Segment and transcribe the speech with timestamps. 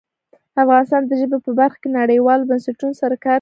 [0.63, 3.29] افغانستان د ژبې په برخه کې نړیوالو بنسټونو سره کار کوي.